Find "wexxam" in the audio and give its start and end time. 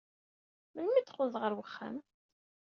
1.57-1.95